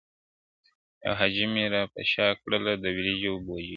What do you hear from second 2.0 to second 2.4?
شا